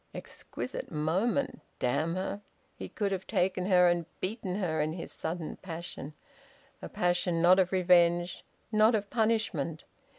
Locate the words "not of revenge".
7.39-8.43